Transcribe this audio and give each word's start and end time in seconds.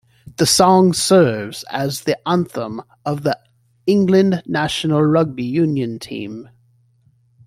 The 0.37 0.47
song 0.47 0.93
serves 0.93 1.63
as 1.69 2.01
the 2.05 2.17
anthem 2.27 2.81
of 3.05 3.21
the 3.21 3.39
England 3.85 4.41
national 4.47 5.03
rugby 5.03 5.43
union 5.45 5.99
team. 5.99 6.49